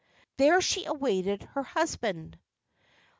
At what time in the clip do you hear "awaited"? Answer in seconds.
0.85-1.43